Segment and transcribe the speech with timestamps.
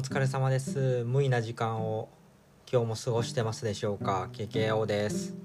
[0.00, 1.04] お疲れ様です。
[1.04, 2.08] 無意な時間を
[2.72, 5.36] 今日も過ごしてますでしょうか？KKO です。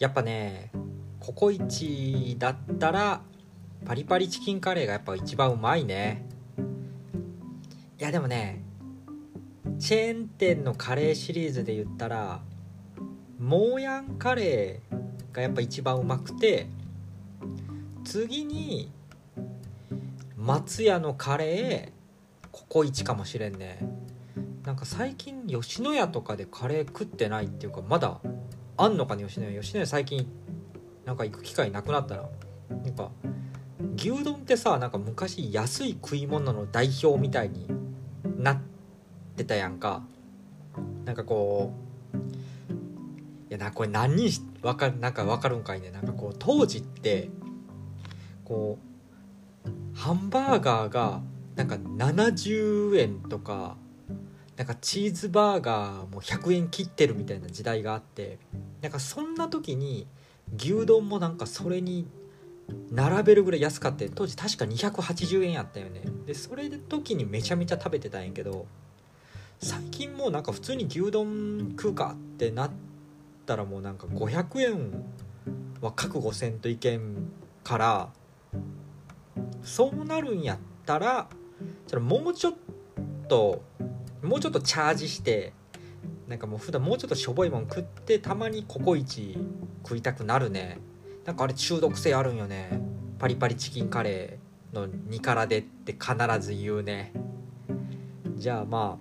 [0.00, 0.72] やっぱね
[1.20, 3.20] ココイチだったら
[3.86, 6.26] パリパリチキンカレーがやっぱ一番うまいね。
[8.00, 8.64] いやでもね
[9.78, 12.40] チェーン店のカレーシリーズで言ったら
[13.38, 16.66] モーヤンカレーがやっぱ一番うまくて
[18.02, 18.90] 次に
[20.36, 21.93] 松屋のカレー
[22.54, 23.80] ココイチかもしれんね。
[24.64, 28.20] なんか最近吉野家とかでカレー食ってないっていうかまだ
[28.76, 30.24] あんのかね吉野家吉野家最近
[31.04, 32.22] なんか行く機会なくなったな
[32.70, 33.10] なんか
[33.96, 37.66] 牛丼ってさなんか昔安い食い物の代表みたいに
[38.38, 38.60] なっ
[39.36, 40.04] てたやんか。
[41.04, 41.72] なんかこ
[42.14, 42.20] うい
[43.50, 44.30] やなこれ何人
[44.62, 45.90] わかるなんかわかるんかいね。
[45.90, 47.30] なんかこう当時って
[48.44, 48.78] こ
[49.66, 51.20] うハンバーガーが
[51.56, 53.76] なんか70円とか
[54.56, 58.38] なんかチーズバーガーも100円切ってるみたいな時代があって
[58.82, 60.06] なんかそんな時に
[60.56, 62.06] 牛丼もなんかそれに
[62.90, 66.02] 並べるぐらい安かった当時確か280円やったよね。
[66.26, 68.66] でそれで時にめちゃめちゃ食べてたんやけど
[69.58, 72.70] 最近もうなんか普通に牛丼食うかってなっ
[73.46, 75.04] たらもうなんか500円
[75.80, 77.30] は覚悟せんといけん
[77.62, 78.08] から
[79.62, 81.28] そうなるんやったら
[81.86, 82.54] それもうちょっ
[83.28, 83.62] と
[84.22, 85.52] もうちょっとチャージして
[86.28, 89.36] なんかもう普段もうちょっとしょぼいもん食ってたまにココイチ
[89.82, 90.78] 食いたくなるね。
[91.24, 92.80] なんかあれ中毒性あるんよね。
[93.18, 97.12] パリパリチキンカレーの2辛でって必ず言うね。
[98.36, 98.98] じゃあま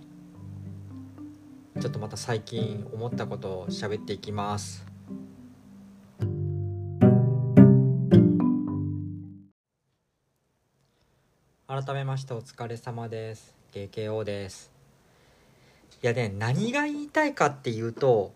[1.76, 4.93] あちょっとまた最近思ったことを喋っていきます。
[11.74, 13.56] 改めましてお疲れ様です。
[13.74, 14.72] KKO です。
[16.04, 18.32] いやね何が言いたいかっていうと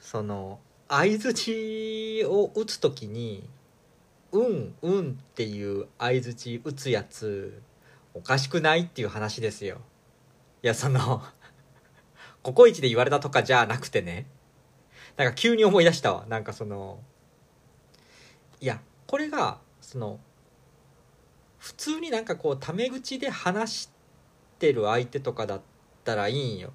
[0.00, 3.48] その相づちを打つ時に
[4.32, 7.62] 「うんうん」っていう相づち打つやつ
[8.12, 9.80] おかしくないっていう話ですよ。
[10.64, 11.22] いやその
[12.42, 14.26] ココイチで言われたとかじゃなくてね。
[15.16, 16.26] なんか急に思い出したわ。
[16.26, 16.98] なんかその
[18.60, 20.18] いやこれがその
[21.64, 23.90] 普通になんかこうタメ口で話し
[24.58, 25.60] てる相手とかだっ
[26.04, 26.74] たらいいんよ。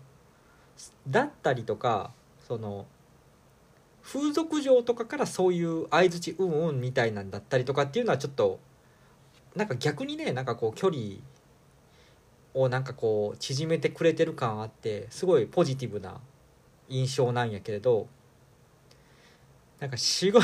[1.08, 2.12] だったりとか
[2.48, 2.88] その
[4.02, 8.60] 風俗嬢とかからそういう相づちうんうんみたいなんだったりとかっていうのはちょっと
[9.56, 11.18] なんか逆にねなんかこう距離
[12.56, 16.20] をなんかこう縮めてくれてる感あってすごいポジティブな
[16.88, 18.08] 印象なんやけれど
[19.80, 20.44] なんか仕事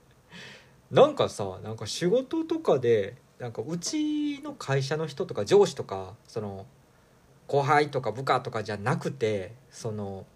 [0.90, 6.66] なんかさなんか仕事とかでなんかうちの会社の人とか上司とかその
[7.46, 10.26] 後輩とか部下とかじゃなくてその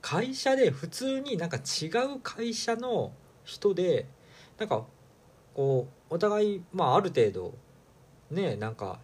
[0.00, 3.12] 会社で普通になんか違う会社の
[3.44, 4.06] 人で
[4.58, 4.84] なんか
[5.54, 7.54] こうお互いまあある程度
[8.30, 8.98] ねなんか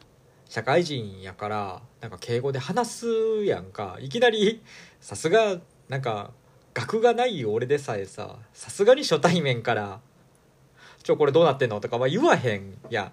[0.49, 3.99] 社会人やからなんか敬語で話すやんか。
[4.01, 4.63] いきなり
[5.01, 6.33] さすがなんか
[6.75, 10.01] 学がない俺でさえささすがに初対面から
[11.03, 11.81] ちょ、これどうなってんの？
[11.81, 13.13] とかは言わへんや。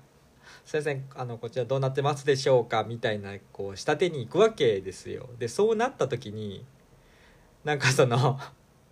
[0.65, 2.83] 先生、あの、こちらどうなってますでしょうか？
[2.83, 5.29] みたいな、こう、下手に行くわけですよ。
[5.39, 6.65] で、そうなった時に、
[7.63, 8.39] なんかその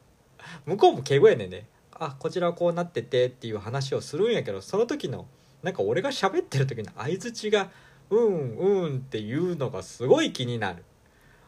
[0.66, 1.68] 向こうも敬語やねんね。
[1.92, 5.28] あ、こちらはこうなっててっていう話をするんやけど、その時の、
[5.64, 7.70] なんか俺が喋ってる時の相づちが、
[8.10, 10.84] うんうんっていうのがすごい気になる。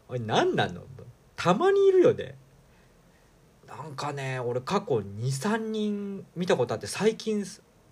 [0.09, 0.81] おい、何なの？
[1.35, 2.35] たまにいるよね。
[3.67, 7.45] なんかね俺過去23人見たことあって最近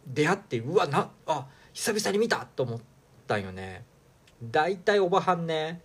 [0.08, 2.80] 出会ってうわなあ久々に見たと思っ
[3.28, 3.84] たんよね。
[4.42, 5.82] 大体おばはんね。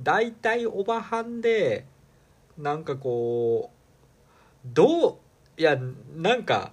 [0.00, 1.86] 大体おばはんで
[2.58, 5.16] なんかこうどう
[5.56, 5.78] いや
[6.16, 6.72] なんか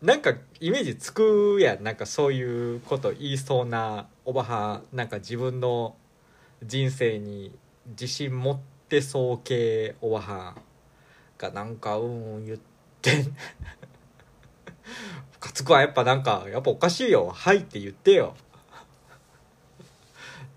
[0.00, 1.82] なんかイメージつくやん。
[1.82, 4.96] なんかそういうこと言いそうなおばはん。
[4.96, 5.96] なんか自分の
[6.62, 7.56] 人生に
[7.88, 8.58] 自信持っ
[8.88, 10.65] てそう系おばはん。
[11.38, 12.58] がなんかうん言っ
[13.02, 13.22] て。
[13.22, 13.32] ム
[15.40, 18.34] カつくはやっぱなんかやっぱおかしいよ「はい」って言ってよ。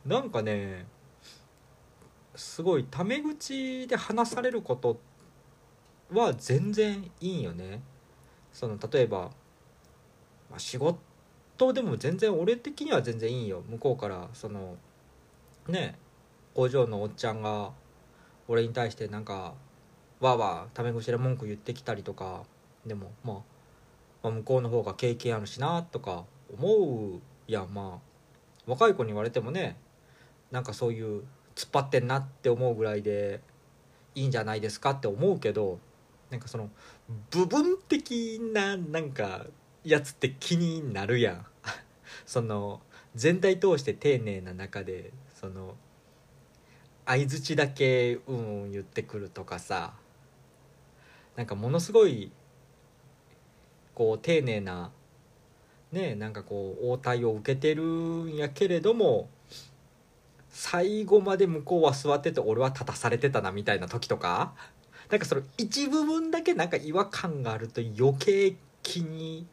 [0.06, 0.88] なんかね
[2.36, 5.00] すごいタメ口で話されること
[6.12, 7.82] は全然いいんよね。
[8.54, 9.32] その例えば、
[10.50, 13.62] まあ、仕事でも全然俺的には全然いいよ。
[13.68, 14.78] 向こうからその
[15.68, 16.00] ね
[16.54, 17.72] 工場のおっちゃんが
[18.48, 19.54] 俺に対してなんか
[20.20, 22.44] わわタメ口で文句言ってきたりとか
[22.86, 23.36] でも、まあ、
[24.24, 27.74] まあ向こうの方が経験あるしなとか思うやん。
[27.74, 28.10] まあ
[28.70, 29.78] 若い子に言われてもね
[30.52, 31.24] なんかそういう
[31.56, 33.42] 突っ張ってんなって思うぐらいで
[34.16, 35.80] いいんじゃないですかって思うけど
[36.30, 36.70] なんかその
[37.32, 39.46] 部分的ななんか
[39.84, 41.46] やつって気になるやん。
[42.26, 42.82] その
[43.16, 45.76] 全体通して丁寧な中でその
[47.06, 49.94] 相づちだけうん言ってくるとかさ
[51.40, 52.34] なんかものすごい
[53.96, 54.92] こう丁寧な
[55.94, 59.30] ねなんかこう応対を受けてるんやけれども
[60.50, 64.52] 最後まで向こうは座ってて俺は立たされてたなみたいな時とか
[65.10, 69.48] なんかその一部分だけなんか違和感があると余計気に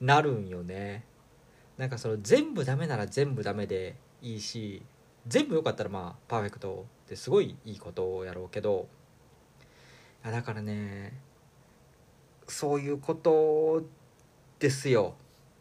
[0.00, 1.04] なるんよね。
[1.78, 4.82] なんかその全部ダメなら全部ダメでいいし
[5.28, 8.88] 全部良かったらまあパーフェクトってすごいいいことやろうけど
[10.24, 11.20] やだからね
[12.46, 13.82] そういうこと
[14.58, 15.14] ですよ。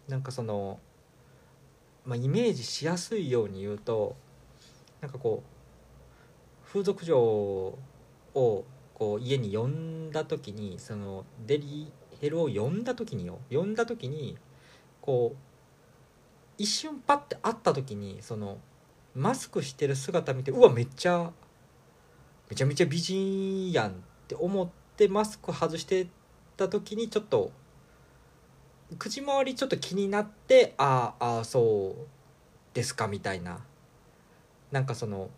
[0.07, 0.79] なんかその、
[2.05, 4.15] まあ、イメージしやすいように言うと
[4.99, 7.77] なんかこう風俗嬢を
[8.93, 14.37] こう家に呼んだ時にそのデリヘルを呼んだ時によ呼んだ時に
[15.01, 15.37] こう
[16.57, 18.59] 一瞬パッて会った時にその
[19.15, 21.31] マスクしてる姿見てうわめっちゃ
[22.49, 26.07] めちゃめちゃ美人やんって思ってマスク外して
[26.55, 27.51] た時にちょっと
[28.97, 32.07] 口周りちょっと気になってあああそう
[32.73, 33.59] ですかみたいな。
[34.71, 35.29] なんかその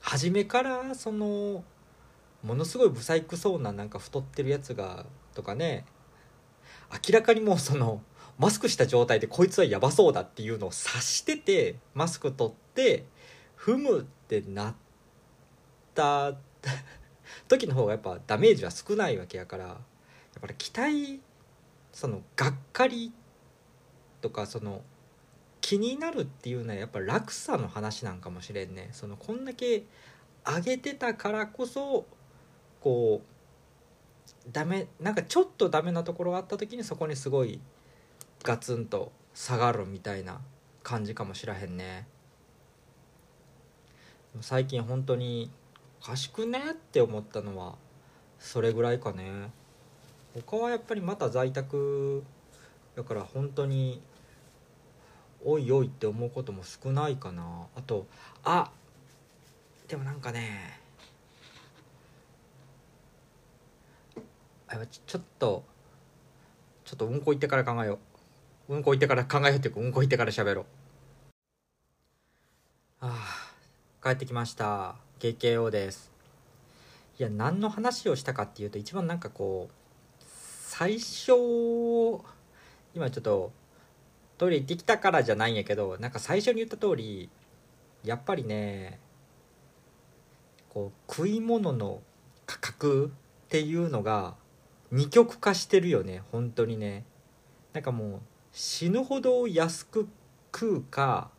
[0.00, 1.64] 初めからその
[2.44, 5.84] ものすごい不細工そうななんか太ってるやつがとかね
[6.92, 8.00] 明らかにもうその
[8.38, 13.06] マスクした状態でこいつはやばそうだっていうのを察しててマスク取って
[13.58, 14.74] 踏むってなっ
[15.94, 16.32] た
[17.48, 19.78] 時の方がやっぱダメージは少ないわけやからやっ
[20.40, 21.20] ぱり期待
[21.92, 23.12] そのがっかり
[24.20, 24.82] とかその
[25.60, 28.88] 気になるっていうのはやっぱ落差の話なんかもしれんね。
[28.92, 29.84] そのこんだけ
[30.44, 32.04] 上げてたからこそ
[32.80, 37.60] こうダメなんかちょっとダメなところがあった時にそこにすごい
[38.42, 40.40] ガツンと下がるみたいな
[40.82, 42.06] 感じかもしらへんね。
[44.40, 45.50] 最近本当に
[46.02, 46.58] おかしくね？
[46.72, 47.76] って思ったのは
[48.40, 49.50] それぐらいかね。
[50.34, 52.24] 他はやっぱりまた在宅
[52.96, 54.02] だから本当に
[55.44, 57.66] おいおいって思うことも少ないかな。
[57.76, 58.06] あと
[58.42, 58.72] あ
[59.86, 60.80] でもなんかね
[65.06, 65.62] ちょっと
[66.84, 68.00] ちょっとうんこ行ってから考えよ
[68.68, 68.74] う。
[68.74, 70.64] うんこ行ってから考えようっていうかうんこ行ってから喋ろう。
[73.02, 73.52] あ
[74.02, 74.96] あ帰ってきました。
[75.22, 76.10] KKO です。
[77.16, 80.24] いや何の話をしたかっていうと一番なんかこう
[80.66, 81.30] 最初
[82.92, 83.52] 今ちょっと
[84.36, 87.30] トイレ行ってきたからじゃないんやけどなんか最初に言った通り
[88.02, 88.98] やっぱりね
[90.70, 92.02] こう食い物の
[92.44, 93.12] 価格
[93.44, 94.34] っていうのが
[94.90, 97.04] 二極化してるよね本当にね。
[97.74, 98.20] なんかもう
[98.50, 100.08] 死ぬほど安く
[100.52, 101.30] 食うか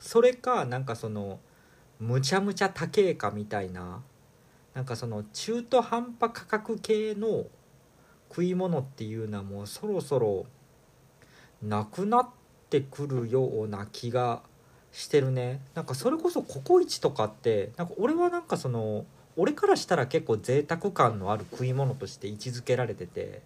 [0.00, 1.38] それかなんかその
[2.00, 4.02] むちゃむちゃ高えかみたいな
[4.74, 7.46] なんかその中途半端価格系の
[8.28, 10.46] 食い物っていうのはもうそろそろ
[11.62, 12.28] なくなっ
[12.70, 14.42] てくるような気が
[14.92, 15.60] してるね。
[15.74, 19.04] なんかそれこそココイチとかってなんか俺はなんかその
[19.36, 23.42] 俺からしたら結構贅沢感のある食い物として位置づけられてて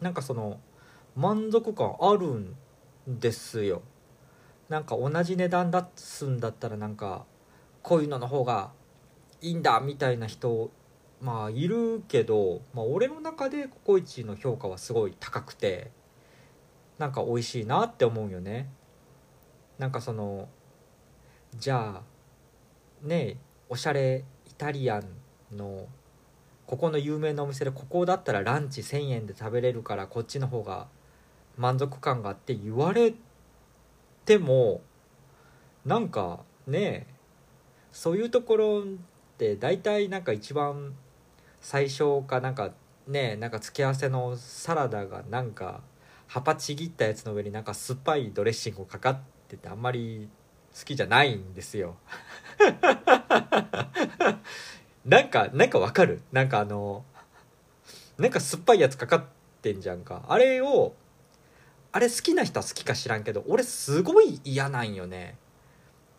[0.00, 0.60] なんかその
[1.14, 2.56] 満足感あるん
[3.06, 3.82] ですよ。
[4.68, 7.26] なんか同じ値段出すんだったらなんか
[7.82, 8.70] こういうのの方が
[9.40, 10.70] いいんだみたいな人
[11.20, 15.90] まあいるけど、まあ、俺の中でココイチの評価はすごい高くて
[16.98, 18.68] なんか美味しいなって思うよね。
[19.78, 20.48] なんかその
[21.56, 23.36] じゃあね
[23.68, 25.86] おしゃれイタリアンの
[26.66, 30.86] ここの有名なお店でここだったらランチ1,000円で食べれるからこっちの方が
[31.56, 33.14] 満足感があって言われ
[34.24, 34.80] ても
[35.84, 37.06] なんかね
[37.92, 38.84] そういうところっ
[39.38, 40.94] て大体なんか一番
[41.60, 42.70] 最初かなんか
[43.06, 45.80] ねなんか付け合わせのサラダがなんか
[46.26, 49.18] 葉っぱちぎったやつの上になんか酸っぱいドレッシングかかっ
[49.48, 50.28] ててあんまり
[50.76, 51.96] 好きじゃないんですよ。
[55.04, 56.22] なんかなんかわかる？
[56.32, 57.04] なんかあの
[58.16, 59.24] なんか酸っぱいやつかかっ
[59.60, 60.22] てんじゃんか。
[60.28, 60.94] あれを
[61.92, 65.36] あれ好きな人は好きか知らんけど俺すごい嫌なんよね。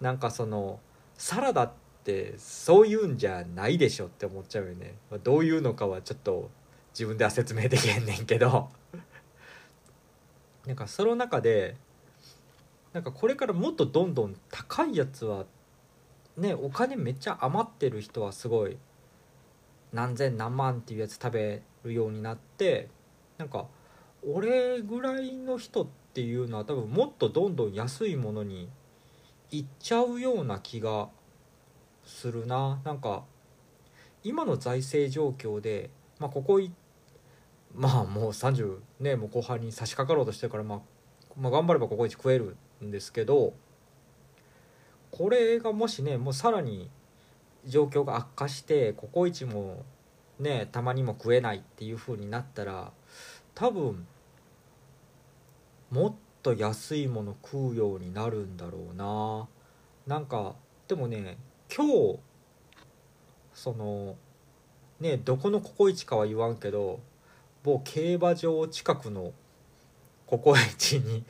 [0.02, 0.80] なんかその
[1.18, 1.72] サラダっ
[2.04, 6.50] てそういうんじゃないでしょって思っちゃうよね、まあ、どういうのかはちょっと
[6.94, 8.70] 自分では説明できへんねんけど。
[10.66, 11.76] なんかその中で
[12.94, 15.46] なんかこれからもっとどんどん高いやつは
[16.38, 18.78] ねお金めっちゃ余ってる人はすごい
[19.92, 22.88] 何千何万っていうやつ食べるようになって
[23.38, 23.68] なんか
[24.26, 28.70] 俺ぐらいの人っていうのは多分もっとどんどん安いものに
[29.54, 31.10] 行っちゃうような気が
[32.04, 32.82] するな。
[32.84, 33.24] なんか
[34.24, 36.60] 今の財政状況で、まあ、ここ
[37.76, 40.80] まあもう30ねもう後半に差し掛かろうとしてるから、まあ、
[41.40, 43.54] まあ頑張ればここ一食えるんですけど
[45.12, 46.90] これがもしねもうさらに
[47.66, 49.86] 状況が悪化してココイチも
[50.40, 52.92] ねたまにも食えないっていう風になったら
[53.54, 54.08] 多分
[55.92, 59.48] もっと安いもの食うようになるんだろうな。
[60.06, 60.56] なんか
[60.88, 61.38] でもね
[61.76, 62.20] 今日
[63.54, 64.16] その
[65.00, 67.00] ねどこのココイチかは言わんけど
[67.64, 69.32] 某競馬場近くの
[70.28, 71.24] ココイチに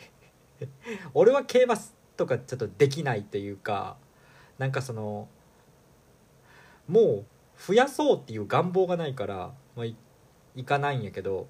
[1.14, 1.76] 俺は競馬
[2.18, 3.98] とかちょっとできないっていうか
[4.58, 5.28] なんかその
[6.88, 7.26] もう
[7.58, 9.86] 増やそうっていう願望がないから、まあ、
[10.56, 11.48] 行かないんやけど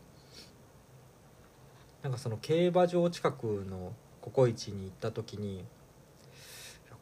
[2.03, 5.63] なんかその競馬場近くのココイチに行った時に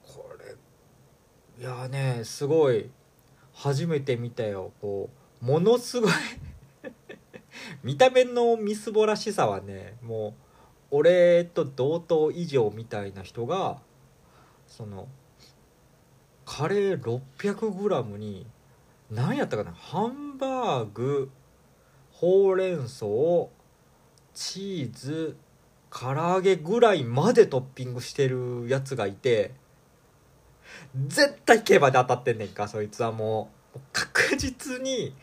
[0.07, 0.55] これ
[1.63, 2.89] いやねすごい
[3.53, 4.71] 初めて見たよ。
[4.79, 5.09] こ
[5.41, 6.11] うものすごい
[7.83, 10.33] 見た目のみすぼらしさはねもう
[10.91, 13.81] 俺と同等以上みたいな人が
[14.67, 15.07] その
[16.45, 18.45] カレー 600g に
[19.09, 21.31] 何やったかなハンバーグ
[22.11, 23.05] ほうれん草
[24.33, 25.37] チーズ
[25.89, 29.51] 唐揚げぐらいまでトッピングしてるやつがいて
[31.07, 33.79] 絶対競馬で当たってんねんかそいつはもう。
[33.93, 35.13] 確実に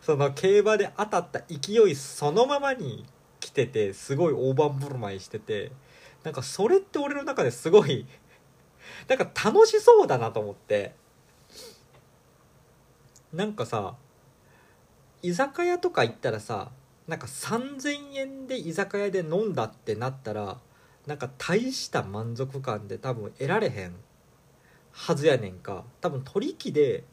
[0.00, 3.04] その競馬で当たった勢いそのままに
[3.38, 5.70] 来ててすごい大盤振る舞いしてて
[6.24, 8.06] なんかそれって俺の中ですごい
[9.08, 10.94] なんか楽しそうだなと思って。
[13.32, 13.94] なんかさ
[15.22, 16.70] 居酒屋とか行ったらさ
[17.08, 20.58] なんか3,000円で居酒屋で飲んだってなったら
[21.06, 23.94] なんか大した満足感で多分得られへん
[24.92, 25.84] はずやねんか。
[26.00, 27.04] 多分取引で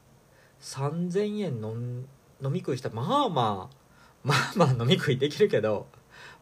[0.61, 2.05] 3,000円飲
[2.41, 3.75] 飲み食いしたらまあまあ
[4.23, 5.87] まあまあ飲み食いできるけど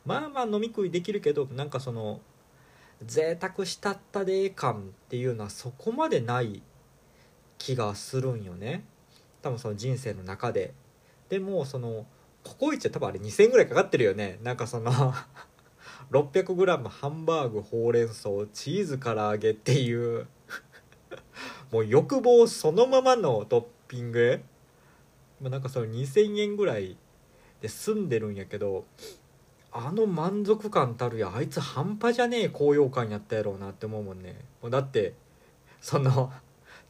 [0.06, 2.22] まあまあ飲み食いできるけどなんかその
[3.06, 6.64] 贅沢したったで感っていうのはそこまでない
[7.58, 8.84] 気がするんよね。
[9.42, 10.74] 多分その人生の中で。
[11.30, 12.06] でもその
[12.48, 14.40] ココイチは多分あれ2000円ぐらいかかってるよね。
[14.42, 14.92] なんかその
[16.12, 20.28] 600g ハンバーグほうれん草チーズ唐揚げっていう
[21.72, 24.42] もう欲望そのままのトッピング。
[25.42, 26.98] まあ、なんかその2000円ぐらい
[27.62, 28.86] で済んでるんやけど
[29.72, 34.46] あの満足感たるやあいつ半端じゃねえ高揚感やったやろうなって思うもんね。
[34.62, 35.14] もうだって
[35.82, 36.32] その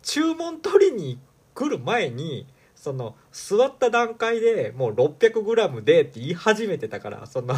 [0.02, 1.20] 注文取りに
[1.54, 2.48] 来る前に
[2.78, 7.56] その座った段階でもう 600g でって言い始めてたからその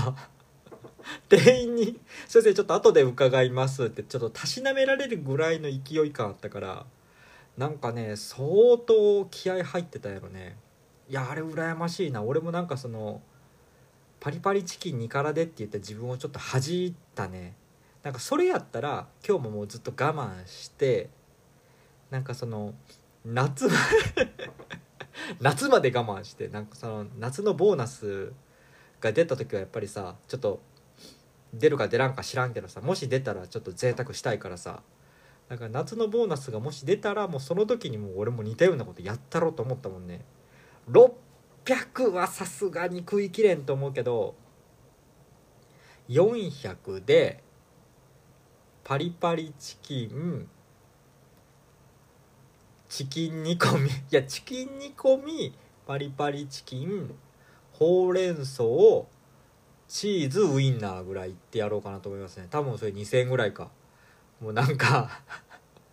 [1.28, 6.86] 店員に「先生ちょっと後で伺います」ってちょっとたしなめられるぐらいの勢い感あったから
[7.58, 10.58] なんかね相当気合入ってたやろね。
[11.10, 12.24] いやあれ羨ましいな。
[12.24, 13.22] 俺もなんかその
[14.22, 17.56] パリパリチキン2辛でって言った自分をちょっと恥じったね。
[18.04, 21.10] なんかそれやったら今日ももうずっと我慢して
[22.10, 22.74] なんかその
[23.26, 23.68] 夏
[25.40, 28.34] 夏まで我慢してなんかその夏のボーナス
[29.02, 30.62] が出た時はやっぱりさちょっと
[31.54, 34.82] 出るか出らんか知らんけどさもし出たらちょっと贅沢したいからさ
[35.48, 40.24] だから夏のボーナスがもし出たらもうその時にもう俺も似たようなことやったろうと思ったもんね。
[40.92, 44.36] 600はさすがに食いきれんと思うけど
[46.08, 47.44] 400で
[48.84, 50.48] パリパリチキン
[52.90, 53.90] チキン煮込み。
[53.90, 55.56] いやチキン煮込み
[55.86, 57.16] パリパリチキン
[57.72, 58.64] ほうれん草
[59.88, 62.48] チーズウインナーぐらいってやろうかなと思いますね。
[62.50, 63.72] 多分それ2000円ぐらいか。
[64.42, 65.22] もうなんか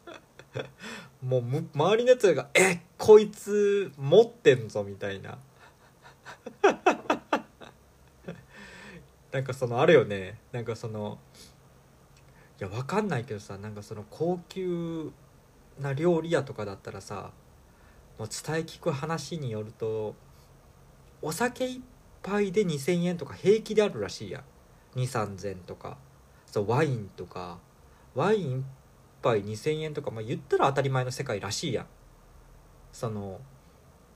[1.22, 1.42] もう
[1.74, 5.38] 周りのやつが「えこいつ持ってんぞ」みたいな。
[9.32, 10.38] なんかそのあるよね。
[10.52, 11.18] なんかその
[12.58, 15.12] いやわかんないけどさなんかその高級
[15.80, 17.30] な料理屋とかだったらさ
[18.18, 20.14] もう伝え聞く話によると
[21.22, 21.82] お酒一
[22.22, 24.42] 杯で2,000円とか平気であるらしいや
[24.96, 25.98] 2,3000とか。
[26.46, 27.58] そうワインとか。
[28.14, 28.62] ワイン1
[29.22, 31.86] 杯2,000円とか、まあ、言ったら当たり前の世界らしいやん。
[32.92, 33.40] その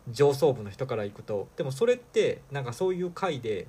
[0.09, 1.49] 上層部の人から行くと。
[1.57, 3.67] でもそれってなんかそういう回で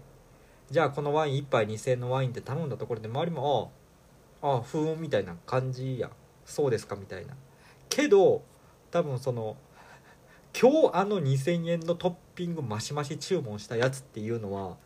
[0.69, 3.71] じゃあこのワイン1杯2,000円のワインって頼んだところで周りも
[4.41, 6.09] ああふーんみたいな感じや
[6.45, 7.35] そうですかみたいな。
[7.91, 8.41] けど
[8.89, 9.57] 多分その
[10.59, 14.77] 今日あの2,000円のトッピングマシマシ注文したやつっていうのは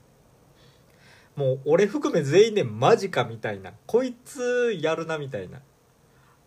[1.36, 5.62] もう俺含め全員でマジかみたいなこいつやるなみたいな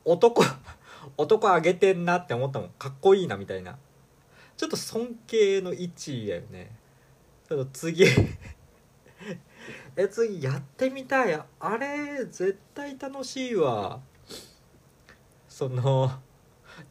[0.04, 0.42] 男
[1.16, 3.78] 男あげてんなって思ったもんかっこいいなみたいな
[4.56, 6.72] ちょっと尊敬の位置やよね。
[7.48, 8.04] ちょっと次
[9.96, 11.40] え次やってみたい。
[11.60, 14.00] あれ絶対楽しいわ。
[15.48, 16.10] その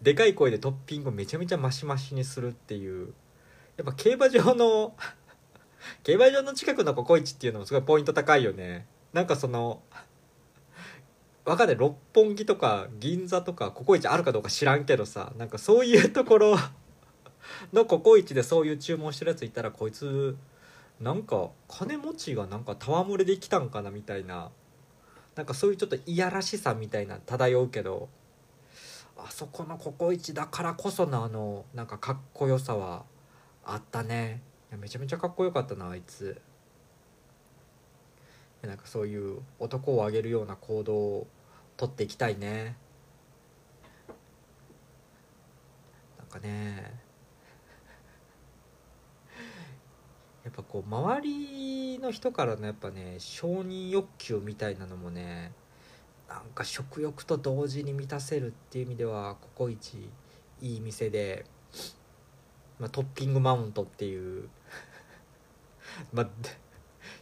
[0.02, 3.14] でかい声でトッピングめちゃめちゃマシマシにするっていう。
[3.78, 4.96] やっぱ競馬場の
[6.04, 8.88] 競馬場の近くのココイチっていうのもすごいポイント高いよね。
[9.14, 9.82] なんかその
[11.46, 11.76] わかんない。
[11.78, 15.32] 六本木とか銀座とかココイチあるかどうか知らんけどさ。
[15.38, 16.58] なんかそういうところ
[17.72, 20.36] のココイチでそういう注文してるやついたらこいつ
[21.00, 24.52] なんか金持ちがなんか戯れできたんかなみたいな。
[25.36, 28.10] なんかそういうちょっといやらしさみたいな漂うけど。
[29.18, 33.04] あそこのココイチだからこそのあのなんかかっこよさは
[33.66, 34.42] あったね。
[34.80, 36.42] めちゃめちゃかっこよかったなあいつ。
[38.62, 41.28] なんかそういう男をあげるような行動を
[41.78, 42.76] 取っていきたいね。
[46.18, 47.00] なんかね。
[50.44, 55.52] やっぱこう周りの人からのやっぱね承認欲求みたいなのもね
[56.28, 60.10] なんか食欲と同時に満たせるっていう意味ではココイチ
[60.62, 61.46] いい店で、
[62.80, 64.50] まあ、トッピングマウントっていう
[66.12, 66.30] まあ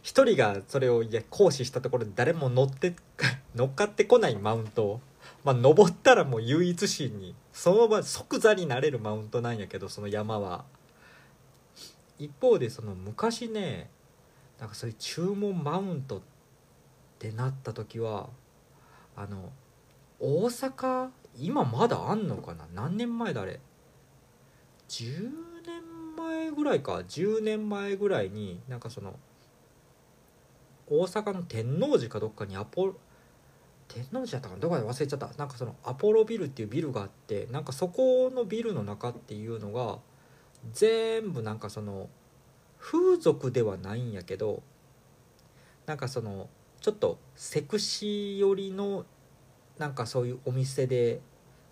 [0.02, 2.96] 一人がそれをいや行使したところで誰も乗って
[3.54, 5.00] 乗っかってこないマウント
[5.44, 10.64] まあ登ったらもう唯一心にその場即座になれるマウントなんやけどその山は。
[12.18, 13.90] 一方でその昔ね
[14.58, 16.20] なんかそういう注文マウントっ
[17.18, 18.30] てなった時は
[19.16, 19.50] あの
[20.20, 22.66] 大阪今まだあんのかな？
[22.74, 23.60] 何年前だあれ
[24.88, 25.30] ？10
[25.66, 26.96] 年前ぐらいか。
[26.96, 29.18] 10年前ぐらいになんかその
[30.88, 32.94] 大阪の天王寺かどっかにアポ
[33.88, 34.60] 天王寺だったかな？
[34.60, 35.30] どこかで忘れちゃった。
[35.36, 39.98] なんかそのアポロビルっていうビルがあってなんかそこのビルの中っていうのが
[40.72, 42.08] 全部なんかその
[42.78, 44.62] 風俗ではないんやけど
[45.86, 46.48] なんかその
[46.86, 49.04] ちょっとセクシー寄りの
[49.76, 51.20] なんかそういうお店で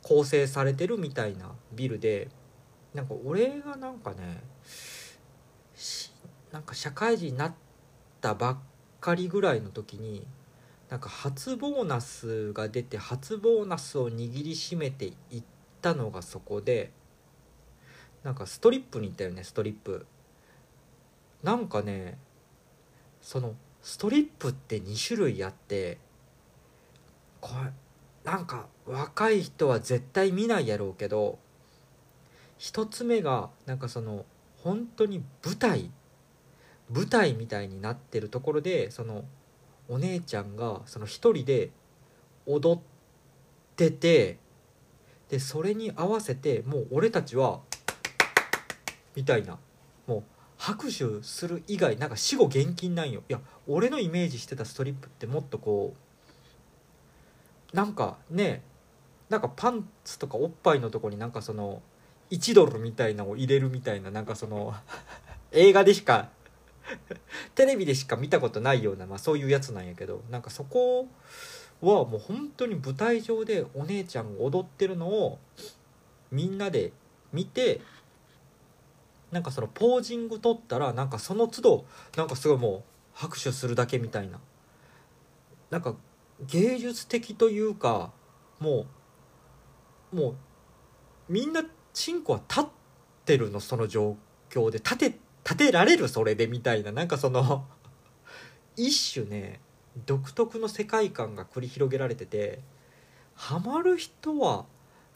[0.02, 2.26] 構成されてるみたいなビルで
[2.94, 4.42] なんか俺がなんかね
[6.50, 7.54] なんか社会人になっ
[8.20, 8.58] たばっ
[9.00, 10.26] かりぐらいの時に
[10.90, 15.42] なんか初ボーナスが出て初ボーナスを握りしめていっ
[15.80, 16.90] たのがそこで
[18.24, 20.06] なんかストリップに行ったよねストリップ。
[21.44, 22.18] なんかね
[23.22, 25.98] そのストリップって2種類あって
[27.42, 27.70] これ
[28.24, 31.38] なんか若い人は絶対見ないやろうけど
[32.56, 34.24] 一つ目がなんかその
[34.62, 35.90] 本当に舞台
[36.90, 39.26] 舞台みたいになってるところでその
[39.90, 41.70] お姉ちゃんがその一人で
[42.46, 42.82] 踊っ
[43.76, 44.38] てて
[45.28, 47.60] でそれに合わせてもう俺たちは
[49.14, 49.58] みたいな。
[50.06, 50.22] もう
[50.64, 53.22] 拍手する以外なんか死後現金なんよ。
[53.28, 55.94] いや俺のイメージしてたストリップってもっとこ
[57.74, 58.62] うなんかね
[59.28, 61.82] なんかパンツとかおっぱいのとこになんかその
[62.30, 64.74] 1ドルみたいなのを入れるみたいななんかその
[65.52, 66.30] 映画でしか
[67.54, 71.08] テレビでしか見たことないような、まあ、そういうやつなんやけどなんかそこ
[71.82, 75.38] はもう本当に舞台上でお姉ちゃんが踊ってるのを
[76.32, 76.92] みんなで
[77.34, 77.82] 見て
[79.34, 81.84] なんかそのポージング取ったらなんかその都度
[82.16, 82.82] なんかすごいもう
[83.14, 84.38] 拍手するだけみたいな。
[85.70, 85.96] なんか
[86.46, 88.12] 芸術的というか
[88.60, 88.86] も
[90.12, 90.34] うもう
[91.28, 92.64] みんなチンコは立っ
[93.24, 94.16] てるのその状
[94.48, 94.78] 況で。
[94.78, 96.92] 立て立てられるそれでみたいな。
[96.92, 97.66] なんかその
[98.76, 99.58] 一種ね
[100.06, 102.60] 独特の世界観が繰り広げられてて
[103.34, 104.64] ハマる人は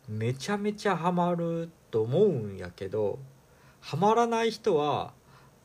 [0.08, 3.20] めちゃめちゃハマると思うんやけど
[3.88, 5.14] ハマらない人は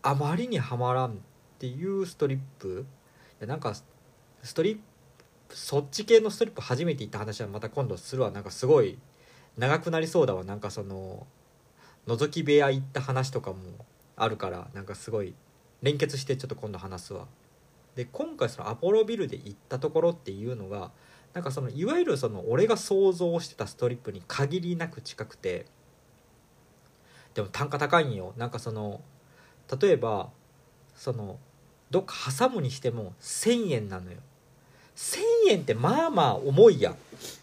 [0.01, 1.13] あまりにはまらんっ
[1.59, 2.86] ていうストリップ。
[3.41, 4.77] いやなんかストリッ
[5.49, 8.31] プそっち系のストリップ初めて行った話はまた今度するわ。
[8.31, 8.97] なんかすごい
[9.57, 10.45] 長くなりそうだわ。
[10.45, 11.27] なんかその
[12.07, 13.57] 覗き部屋行った話とかも
[14.15, 15.36] あるからなんかすごい
[15.81, 17.27] 連結してちょっと今度話すわ。
[17.97, 20.91] で今回そのアポロビルで行ったところっていうのが
[21.33, 25.65] なんかそのいわゆるその俺が想像してたストリップに限りなく近くて
[27.33, 28.33] でも単価高いんよ。
[28.37, 29.01] なんかその
[29.81, 30.29] 例えば
[30.95, 31.39] その
[31.89, 34.17] どっか挟むにしても1,000円なのよ。
[34.95, 36.95] 1,000円ってまあまあ重いやん。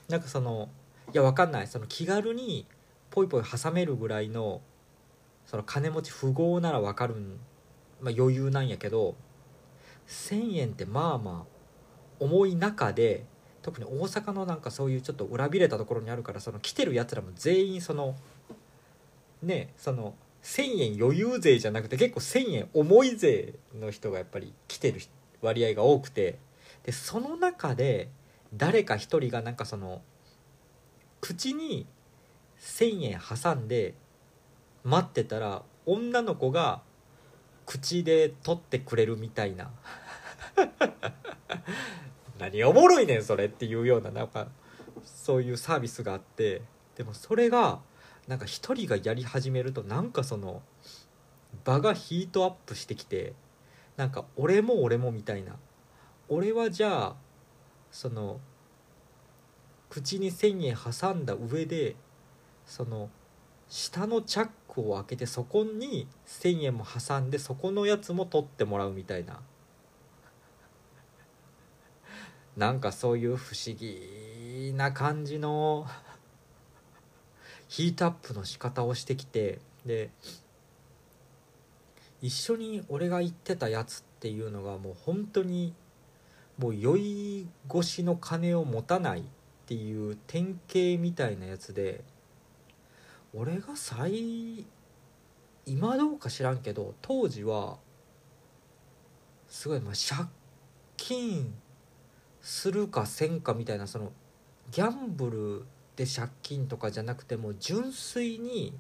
[0.09, 0.68] なんかその
[1.12, 1.66] いやわかんない。
[1.66, 2.66] その気軽に
[3.11, 4.61] ポイポイ挟めるぐらいの
[5.46, 7.40] その金持ち富豪ならわかるん、
[8.00, 9.16] まあ、余裕なんやけど
[10.07, 11.61] 1,000円ってまあまあ
[12.20, 13.24] 重い中で
[13.62, 18.14] 特に大阪のなんかそういうちょっと裏びれたところにあるからその来てるやつらも全員その
[19.42, 25.00] ねその1,000円余裕税じゃなくて結構1,000円重い税の人がやっぱり来てる
[25.42, 26.38] 割合が多くて
[26.85, 28.09] でその中で
[28.55, 30.03] 誰か一人がなんかその
[31.20, 31.87] 口に
[32.61, 33.94] 1,000円挟んで
[34.85, 36.83] 待ってたら女の子が
[37.66, 39.70] 口で取ってくれるみたいな。
[42.38, 44.48] 何おもろいねんそれっていうようななんか
[45.05, 46.62] そういうサービスがあって
[46.96, 47.81] でもそれが
[48.31, 50.62] なんか一人がやり始めるとなんかその
[51.64, 53.33] 場がヒートアップしてきて
[53.97, 55.57] なんか俺も俺もみたいな。
[56.29, 57.16] 俺はじゃあ
[57.90, 58.38] その
[59.88, 61.97] 口に1,000円挟んだ上で
[62.66, 63.11] その
[63.69, 69.40] 下のチャックを開けてそこに1,000円も挟んでそこのやつも取ってもらうみたいな。
[72.57, 75.88] なんかそういう不思議な感じの
[77.71, 80.11] ヒートアップの仕方をしてきてで
[82.21, 85.73] 一緒に俺が言ってたやつっていうのがもう本当に
[86.59, 89.23] もう酔い越しの金を持たないっ
[89.67, 92.03] ていう典型みたいなやつで
[93.33, 94.67] 俺が最
[95.65, 97.79] 今どうか知らんけど当時は
[99.49, 100.29] すごいまあ借
[100.97, 101.55] 金
[102.43, 104.11] するかせんかみたいなその
[104.73, 105.65] ギャンブル
[106.01, 108.73] で借金とかじゃなくても純粋に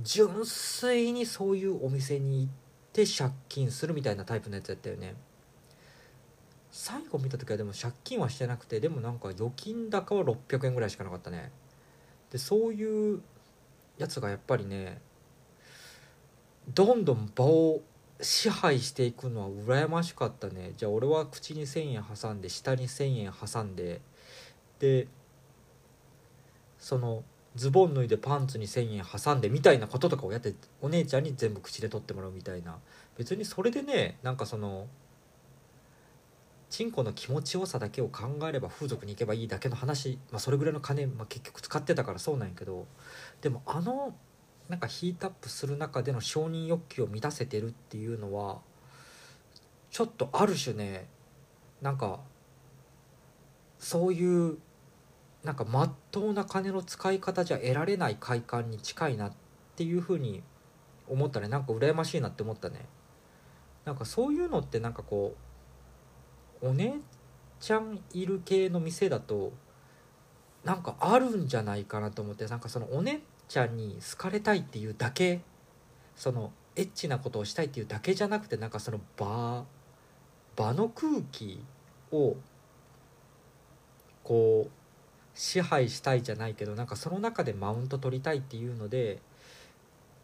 [0.00, 2.52] 純粋にそういうお店に行っ
[2.92, 5.14] て借金するみたいなタイプのやつやったよね。
[6.72, 11.52] 最後見た時はでも借金はしてなくてでもなんか預金高は600円ぐらいしかなかったね。
[12.32, 13.20] でそういう
[13.96, 15.00] やつがやっぱりね
[16.74, 17.80] どんどん場を
[18.20, 20.72] 支配していくのは羨ましかったね。
[20.76, 24.00] じゃあ俺は口に1,000円挟んで下に1,000円挟んで
[24.80, 25.06] で
[26.88, 27.22] その
[27.54, 32.78] ズボン脱いでパンツに1,000円挟んでみたいなこととかをやってお姉ちゃんに全部口で取ってもらうみたいな。
[33.18, 34.86] 別にそれでねなんかその
[36.70, 42.86] チンコの気持ちよさだけを考えれば風俗に行けばいいだけの話、まあ、それぐらいの金、まあ、結局使ってたからそうなんやけど
[43.42, 44.14] でもあの
[44.70, 48.60] なんかヒートアップする中での承認欲求を満たせてるっていうのは
[49.90, 51.06] ちょっとある種ね
[51.82, 52.20] なんか
[53.78, 54.58] そういう
[55.44, 59.32] なんかまっとうな金の使い方じゃ得られない快感に近いなっ
[59.76, 60.42] ていうふうに
[61.08, 61.48] 思ったね。
[61.48, 62.86] なんか羨ましいなって思ったね。
[63.84, 65.34] なんかそういうのってなんかこ
[66.62, 66.96] うお姉
[67.60, 69.52] ちゃんいる系の店だと
[70.64, 72.46] なんかあるんじゃないかなと思って。
[72.46, 75.40] なんかそのお姉ちゃんに好かれたいっていうだけ
[76.16, 79.64] そのエッチなことをしたいっていうだけじゃなくてなんかその場
[80.54, 81.60] 場の空気
[82.12, 82.36] を
[84.22, 84.77] こう
[85.38, 89.20] 支配したいじゃないけどなんかその中でマウント取りたいっていうので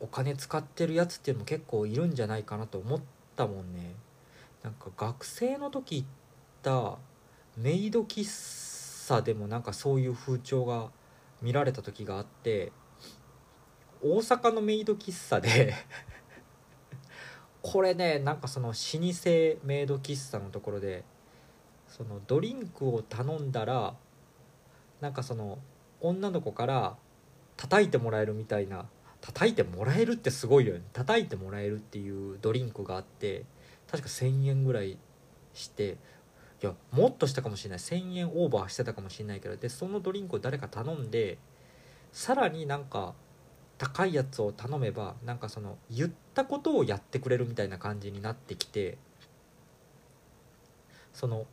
[0.00, 3.00] お金使ってるやつっていうのも結構いるんじゃないかなと思っ
[3.36, 3.94] たもんね。
[4.64, 6.08] なんか学生の時行っ
[6.62, 6.98] た
[7.56, 10.88] メイド喫茶でもなんかそういう風潮が
[11.40, 12.72] 見られた時があって
[14.02, 15.74] 大阪のメイド喫茶で
[17.62, 21.04] これねなんかその老舗メイド喫茶のところで
[21.86, 23.94] そのドリンクを頼んだら
[25.04, 25.58] なんかその
[26.00, 26.96] 女の子から
[27.58, 28.86] 叩いてもらえるみたいな
[29.20, 30.80] 叩いてもらえるってすごいよね。
[30.94, 33.44] 叩いてもらえるっていうドリンクがあって
[33.86, 34.96] 確か1,000円ぐらい
[35.52, 35.98] して
[36.62, 37.78] いやもっとしたかもしれない。
[37.80, 41.36] 1,000円オーバーしてたかもしれないけどでそのドリンクを誰か頼んで
[42.10, 43.12] さらになんか
[43.76, 48.96] 高いやつを頼めばなんかその言ったことをやってくれるみたいな感じになってきて
[51.12, 51.44] その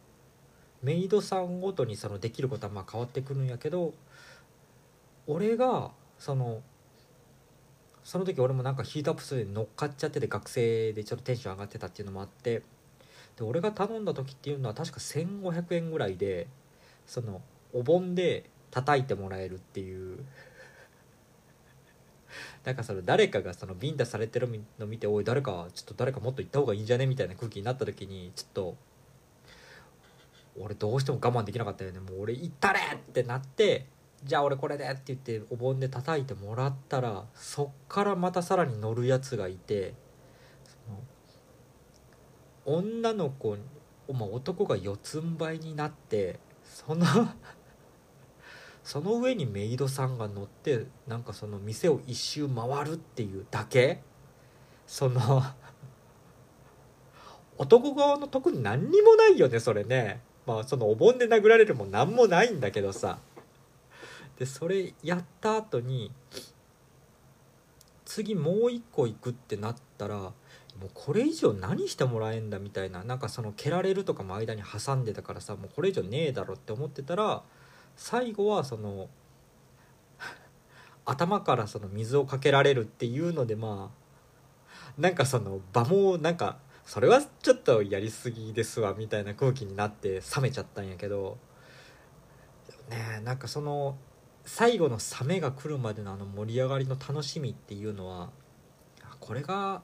[0.84, 3.94] メイドさんごとにそのできることはまあ変わってくるんやけど
[5.28, 6.62] 俺がその
[8.04, 12.64] その時俺もなんかヒートアップするに乗っかっちゃってて学生でちょっとテンション上がってたっていうのもあって
[13.38, 16.48] で俺が頼んだ時っていうのは確か1500円ぐらいで
[17.06, 17.42] その
[17.74, 20.24] お盆で叩いてもらえるっていう。
[22.64, 24.48] なんかその誰かがそのビンタされてる
[24.80, 27.06] の見ておい誰かちょっと誰かもっと行った方がいいんじゃね？
[27.06, 28.78] みたいな空気になった時にちょっと
[30.60, 32.00] 俺どうしても我慢できなかったよね。
[32.00, 33.88] もう俺行ったれってなって
[34.24, 39.94] じゃあ俺これでって言ってお盆で叩いてもらったらそっからまたさらに乗るやつがいて
[42.66, 43.58] 女の子
[44.14, 47.06] まあ、男が四つん這いになってその
[48.84, 54.02] その上にメイドさんが乗ってなんかその店を一周回るっていうだけ。
[54.88, 55.22] その
[57.58, 60.22] 男側の特に何にもないよねそれね。
[60.46, 63.20] まあそのお盆で殴られるも何もないんだけどさ。
[64.42, 66.12] でそれやった後に
[68.06, 70.32] 次もう一個行くってなったらも
[70.88, 77.44] うこれ以上何してもらえんだみたいななんかその蹴られるとかも間に挟んでたからさもうこれ以上ねえだろって思ってたら
[77.96, 79.10] 最後はその
[81.06, 91.38] 頭からその水をかけられるっていうのでまあなんかその場もなんかそれはちょっとやりすぎですわみたいな空気になって冷めちゃったんやけど。
[92.92, 93.98] ねなんかその
[94.46, 98.30] 最後の冷めが来るまでのあの盛り上がりの楽しみっていうのは
[99.20, 99.82] これが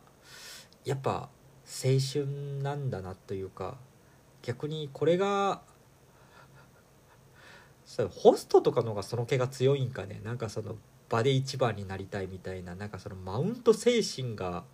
[0.84, 1.30] やっぱ
[1.66, 2.26] 青春
[2.62, 3.78] なんだなというか
[4.42, 5.62] 逆にこれが
[8.12, 10.20] ホストとかのがその気が強いんかね。
[10.24, 10.76] なんかその
[11.10, 14.66] 場で一番になりたいみたいななんかそのマウント精神が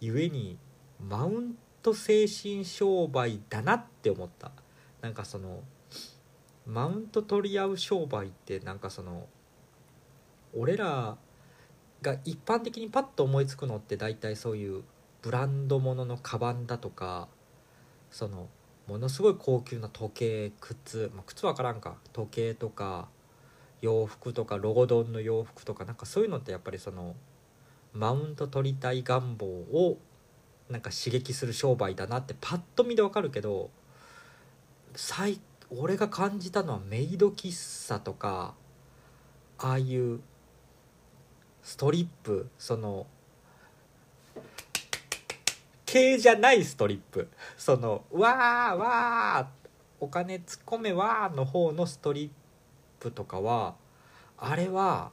[0.00, 0.58] ゆえに
[1.00, 1.56] マウン
[1.86, 4.50] ト精神商売だなって思った。
[5.02, 5.62] なんかその
[6.66, 9.28] マウント取り合う商売ってなんかその
[10.52, 11.16] 俺ら
[12.02, 14.82] が一般的にパッと思いつくのって大体そういう
[15.22, 17.28] ブランド物ののカバンだとか
[18.10, 18.48] その
[18.88, 21.98] ものすごい高級な時計靴、まあ、靴わからんか。
[22.12, 23.06] 時計とか
[23.80, 27.14] 洋服とかロゴドンの洋服とかなんかそういうのってやっぱりその
[27.92, 29.98] マウント取りたい願望を
[30.70, 33.70] なんか刺激する商売だなってパッと見でわかるけど
[34.94, 38.54] 最俺が感じたのはメイド喫茶とか
[39.58, 40.20] ああいう
[41.62, 43.06] ストリップその
[45.84, 52.30] 系じゃないストリップその「わーわーお金突っ込めわー」の方のストリッ
[53.00, 53.74] プとかは
[54.36, 55.10] あれは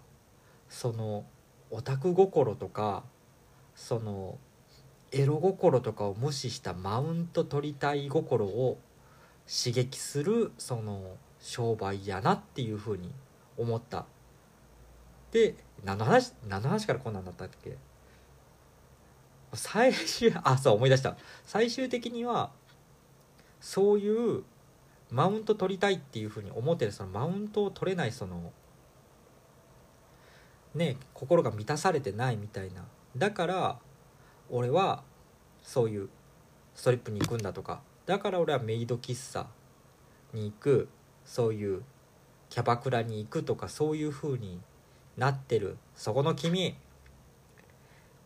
[0.69, 1.25] その
[1.71, 3.03] オタク心とか
[3.75, 4.37] その
[5.13, 8.79] エロ心とかを無視したマウント取りたい心を
[9.47, 13.11] 刺激するその商売やなっていうふうに
[13.57, 14.05] 思った。
[15.31, 17.77] で何の話何の話からこんなんだったっけ？
[19.53, 21.15] 最終 あそう思い出した。
[21.45, 22.51] 最終的には
[23.61, 24.43] そういう
[25.11, 28.51] マウント取りたいっていうふうに思ってるそのマウントを取れないその
[30.73, 32.85] ね心が満たされてないみたいな。
[33.15, 33.79] だから
[34.49, 35.03] 俺は
[35.61, 36.09] そういう
[36.75, 37.81] ストリップに行くんだとか。
[38.05, 39.47] だから俺はメイド喫茶
[40.33, 40.89] に行く。
[41.25, 41.83] そういう
[42.49, 44.59] キャバクラに行くとかそういう風に
[45.17, 45.77] なってる。
[45.95, 46.75] そこの君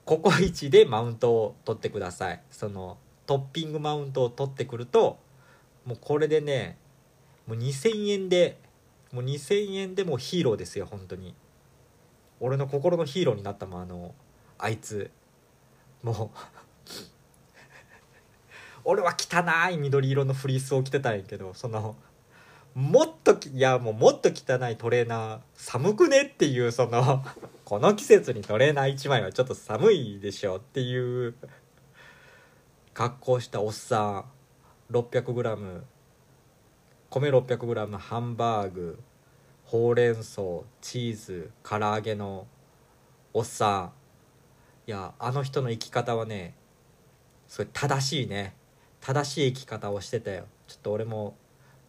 [0.05, 2.41] ココイチでマウントを取ってください。
[2.49, 5.19] そのトッピングマウントを取ってくると
[5.85, 6.77] もうこれでね
[7.45, 8.57] もう2000円で
[9.11, 11.35] もう2000円でもうヒーローですよ本当に。
[12.39, 14.15] 俺の心のヒーローになったもんあの
[14.57, 15.11] あいつ。
[16.03, 16.37] もう。
[18.89, 21.97] 俺は汚い緑色のフリースを着てたんやけどその
[22.73, 27.25] もっといやもうもっと汚いトレーナー寒くねっていうその
[27.65, 31.35] この季節にトレーナー1枚はちょっと寒いでしょっていう
[32.93, 34.23] 格好したおっさ
[34.89, 35.81] ん 600g
[37.09, 38.99] 米 600g ハンバーグ
[39.65, 40.41] ほうれん草
[40.79, 42.47] チーズ唐揚げの
[43.33, 44.06] おっさん。
[44.87, 46.55] いやあの人の生き方はね
[47.49, 48.55] それ正しいね。
[49.01, 50.45] 正しい生き方をしてたよ。
[50.67, 51.35] ちょっと俺も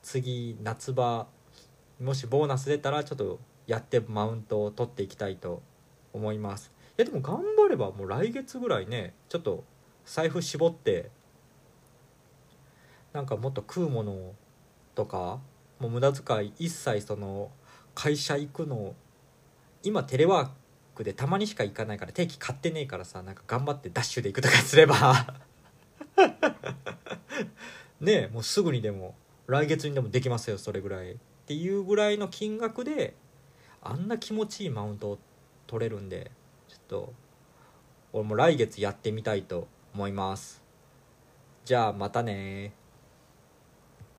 [0.03, 1.29] 次夏場
[2.01, 5.63] もしボーナス出たらちょっとやってマウントを取っていきたいと
[6.13, 6.73] 思います。
[6.99, 9.63] いやでも頑張ればもう来月ぐらいねちょっと
[10.05, 11.11] 財布絞って
[13.13, 14.33] なんかもっと食うもの
[14.97, 15.39] とか
[15.79, 17.53] もう無駄遣い一切その
[17.95, 18.97] 会社行くの
[19.85, 20.49] 今テレワー
[20.99, 25.35] クでたまにしか行かないから定期買ってねえからさなんか頑張ってダッシュで行くとかすれば。
[28.01, 31.13] ねえもうすぐにでも来月にでもできますよそれぐらい。
[31.13, 33.15] っていうぐらいの金額で
[33.81, 35.19] あんな気持ちいいマウントを
[35.67, 36.31] 取れるんで
[36.69, 37.13] ちょっと
[38.13, 40.63] 俺も来月やってみたいと思います。
[41.65, 42.73] じゃあまたね